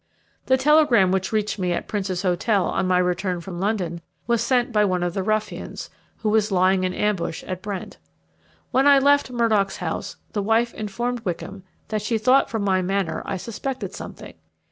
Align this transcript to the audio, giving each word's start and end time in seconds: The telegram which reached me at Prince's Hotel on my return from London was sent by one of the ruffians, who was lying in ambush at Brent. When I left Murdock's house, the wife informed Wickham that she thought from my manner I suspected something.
The 0.47 0.57
telegram 0.57 1.11
which 1.11 1.31
reached 1.31 1.59
me 1.59 1.73
at 1.73 1.87
Prince's 1.87 2.23
Hotel 2.23 2.65
on 2.65 2.87
my 2.87 2.97
return 2.97 3.39
from 3.39 3.59
London 3.59 4.01
was 4.25 4.41
sent 4.41 4.71
by 4.71 4.83
one 4.83 5.03
of 5.03 5.13
the 5.13 5.21
ruffians, 5.21 5.91
who 6.23 6.29
was 6.29 6.51
lying 6.51 6.83
in 6.83 6.91
ambush 6.91 7.43
at 7.43 7.61
Brent. 7.61 7.99
When 8.71 8.87
I 8.87 8.97
left 8.97 9.29
Murdock's 9.29 9.77
house, 9.77 10.15
the 10.33 10.41
wife 10.41 10.73
informed 10.73 11.19
Wickham 11.19 11.61
that 11.89 12.01
she 12.01 12.17
thought 12.17 12.49
from 12.49 12.63
my 12.63 12.81
manner 12.81 13.21
I 13.27 13.37
suspected 13.37 13.93
something. 13.93 14.33